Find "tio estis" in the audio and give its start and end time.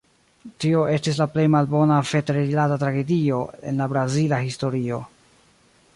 0.63-1.19